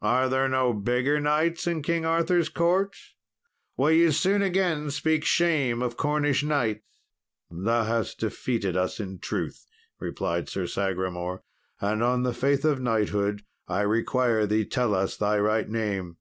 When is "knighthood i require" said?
12.80-14.46